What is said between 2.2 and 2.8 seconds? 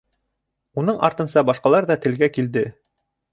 килде: